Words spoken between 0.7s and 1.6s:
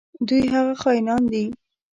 خاینان دي.